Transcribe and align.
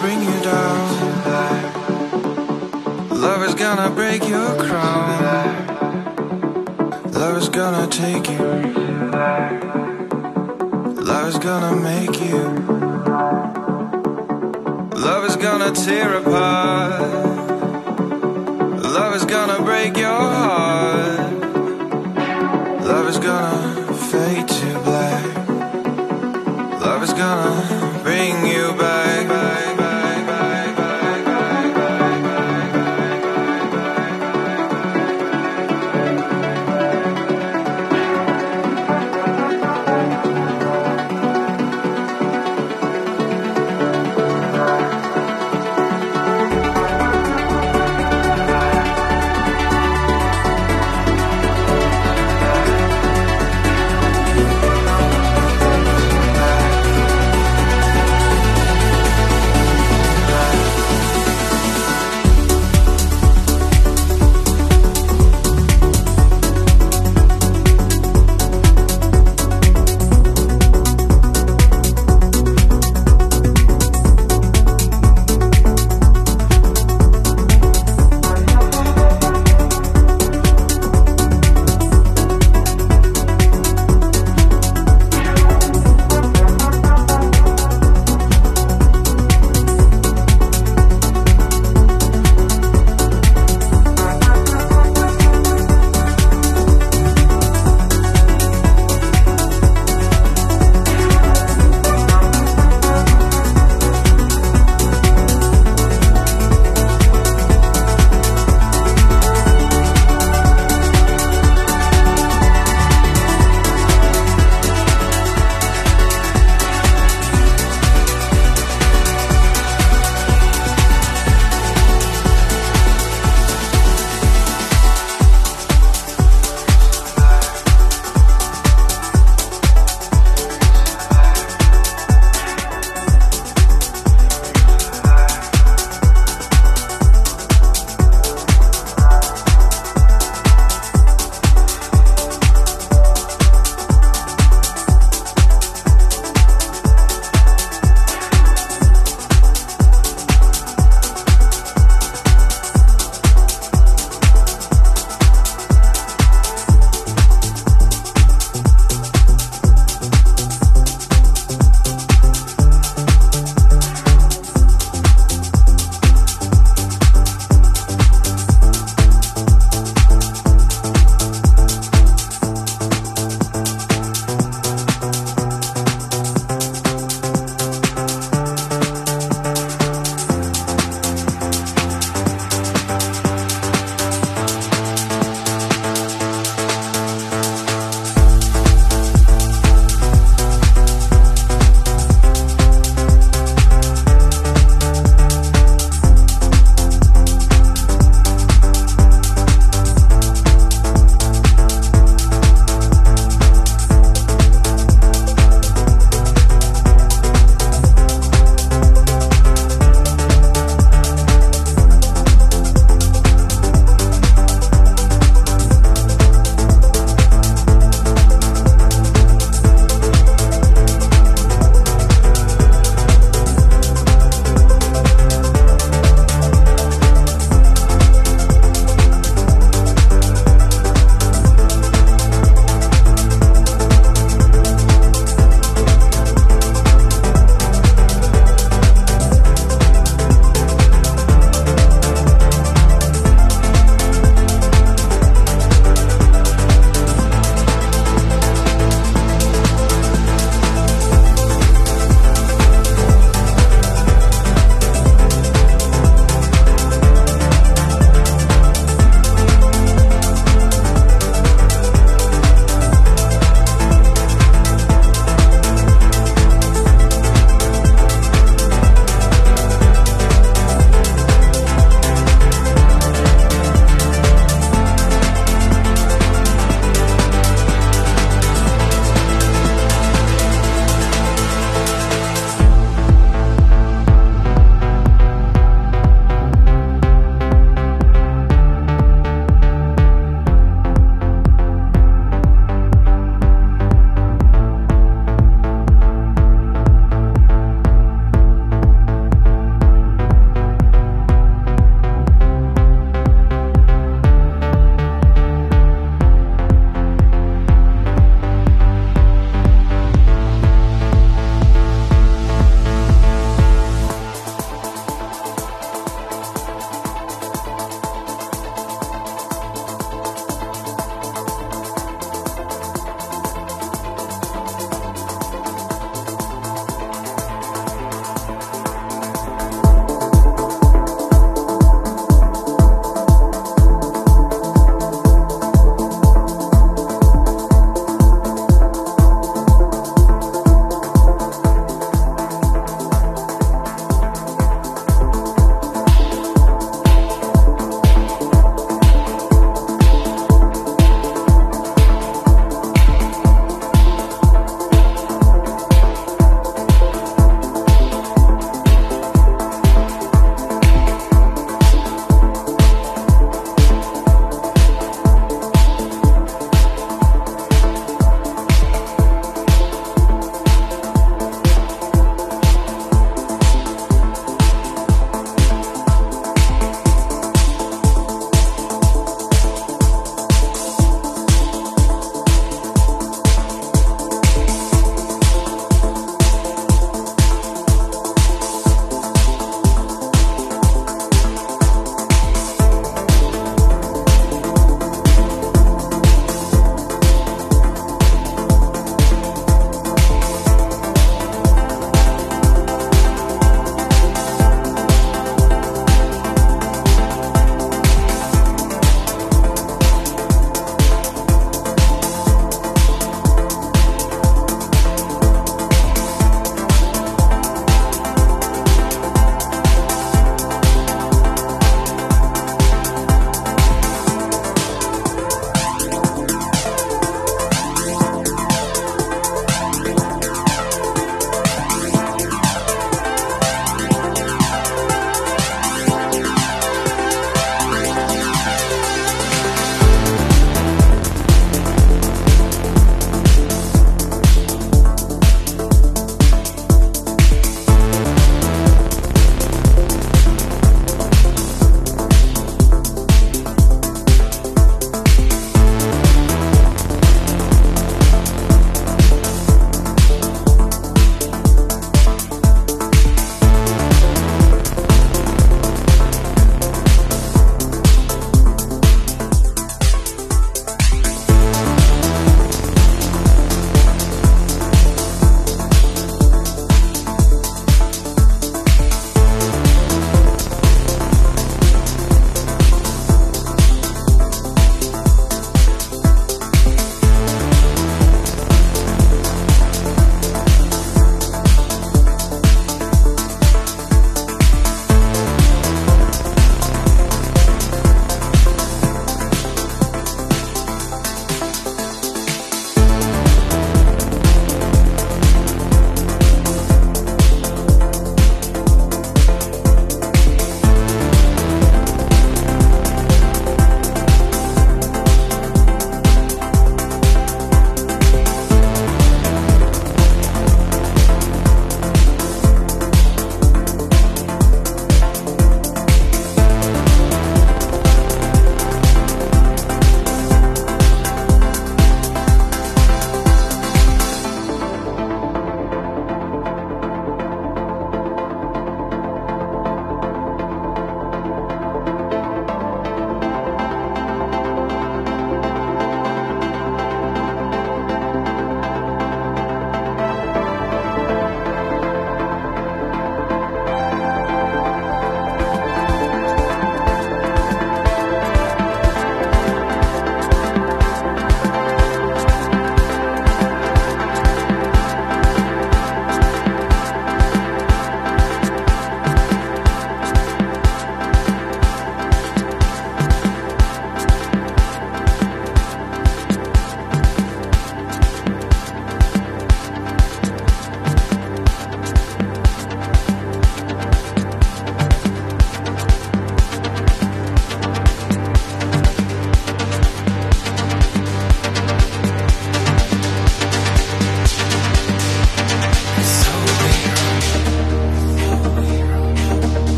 bring 0.00 0.22
you 0.22 0.40
down. 0.42 0.88
Love 3.10 3.42
is 3.44 3.54
gonna 3.54 3.90
break 3.90 4.28
your 4.28 4.56
crown. 4.56 5.22
Love 7.12 7.36
is 7.36 7.48
gonna 7.48 7.86
take 7.86 8.28
you. 8.28 8.38
Love 11.10 11.28
is 11.28 11.38
gonna 11.38 11.76
make 11.76 12.20
you. 12.20 12.38
Love 15.06 15.24
is 15.24 15.36
gonna 15.36 15.70
tear 15.72 16.14
apart. 16.14 17.00
Love 18.96 19.14
is 19.14 19.24
gonna 19.24 19.62
break 19.62 19.96
your 19.96 20.08
heart. 20.08 21.32
Love 22.82 23.08
is 23.08 23.18
gonna 23.18 23.94
fade 24.10 24.48
to 24.48 24.80
black. 24.86 25.24
Love 26.80 27.02
is 27.02 27.12
gonna 27.12 28.00
bring 28.02 28.46
you 28.46 28.72
back, 28.74 28.87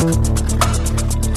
some 0.00 1.33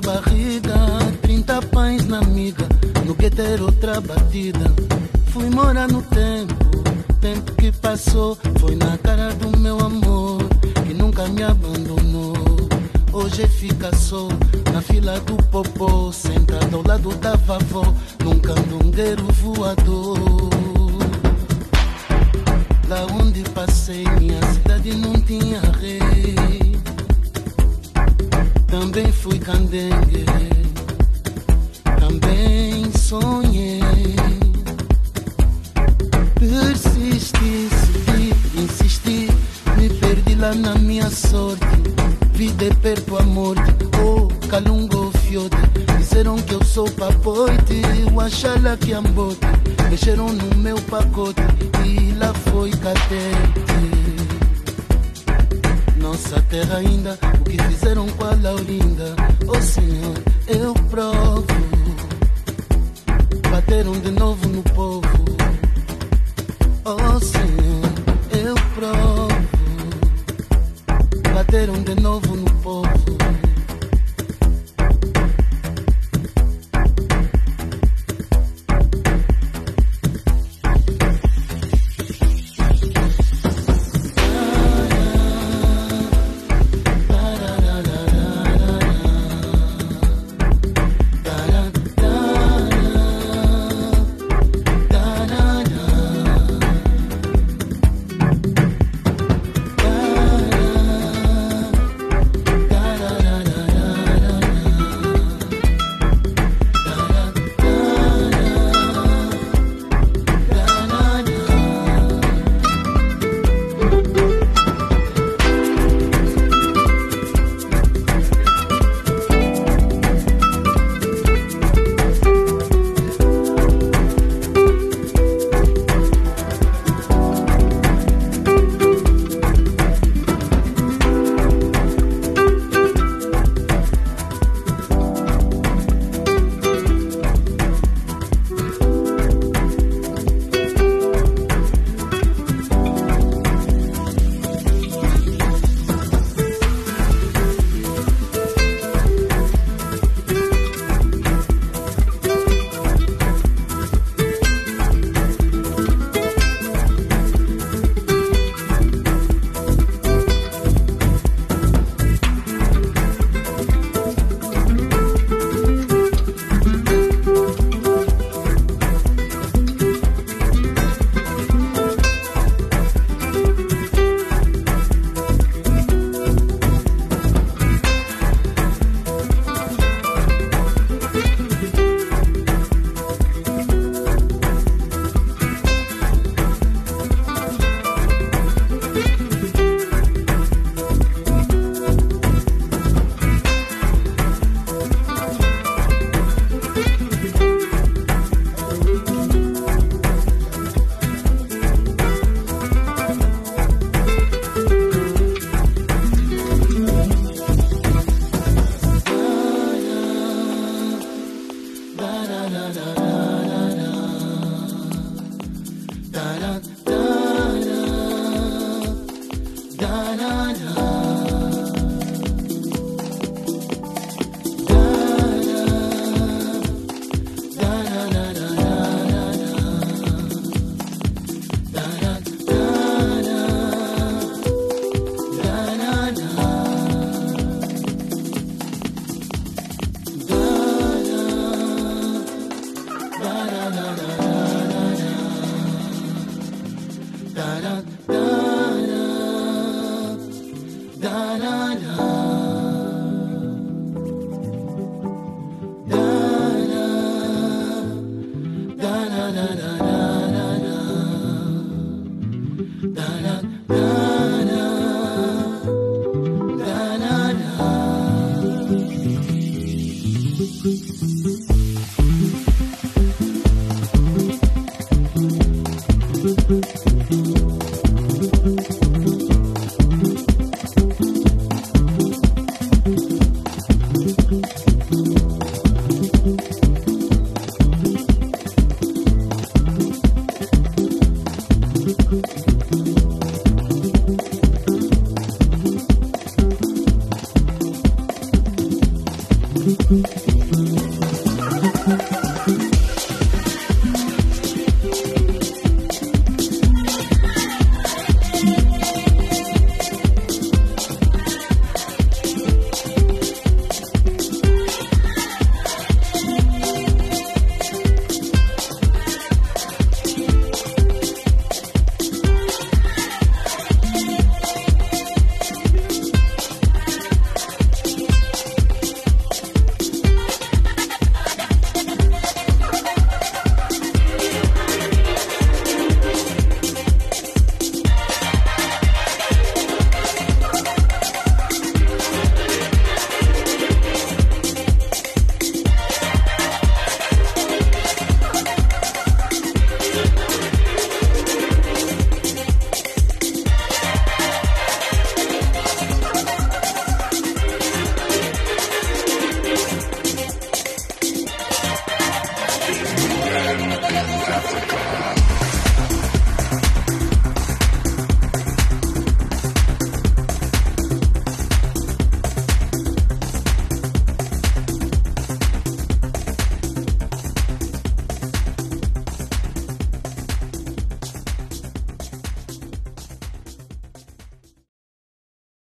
barriga, 0.00 0.74
30 1.22 1.62
pães 1.62 2.06
na 2.06 2.20
miga. 2.22 2.66
No 3.04 3.14
gueto 3.14 3.42
era 3.42 3.62
outra 3.62 4.00
batida. 4.00 4.79
Papoite, 48.30 48.46
o 48.46 48.48
achala 48.50 48.76
que 48.76 48.92
ambote. 48.92 49.38
Mexeram 49.90 50.32
no 50.32 50.56
meu 50.56 50.80
pacote 50.82 51.42
e 51.84 52.12
lá 52.14 52.32
foi 52.34 52.70
catete. 52.70 53.80
Nossa 55.96 56.40
terra 56.42 56.78
ainda, 56.78 57.18
o 57.40 57.44
que 57.44 57.62
fizeram 57.64 58.06
com 58.08 58.24
a 58.24 58.34
Laurinda. 58.34 59.16
Oh 59.46 59.60
Senhor, 59.60 60.14
eu 60.46 60.74
provo. 60.88 61.46
Bateram 63.50 63.92
de 63.92 64.10
novo 64.12 64.48
no 64.48 64.62
povo. 64.62 65.08
Oh 66.84 67.20
Senhor, 67.20 67.92
eu 68.44 68.54
provo. 68.74 69.28
Bateram 71.34 71.82
de 71.82 71.94
novo 72.00 72.29